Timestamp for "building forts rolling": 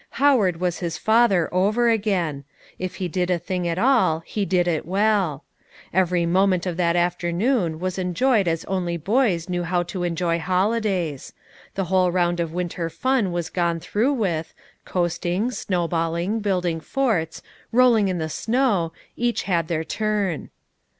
16.39-18.07